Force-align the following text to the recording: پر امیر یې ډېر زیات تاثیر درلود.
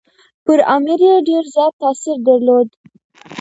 پر 0.45 0.59
امیر 0.75 0.99
یې 1.07 1.13
ډېر 1.27 1.43
زیات 1.53 1.73
تاثیر 1.83 2.17
درلود. 2.27 2.69